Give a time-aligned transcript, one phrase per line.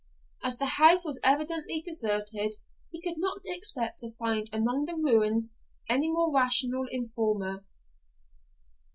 [0.43, 2.55] As the house was evidently deserted,
[2.89, 5.51] he could not expect to find among the ruins
[5.87, 7.63] any more rational informer.